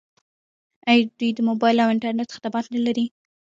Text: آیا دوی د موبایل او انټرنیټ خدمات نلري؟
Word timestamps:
آیا 0.89 1.03
دوی 1.17 1.31
د 1.35 1.39
موبایل 1.49 1.77
او 1.83 1.89
انټرنیټ 1.93 2.29
خدمات 2.35 2.65
نلري؟ 2.75 3.05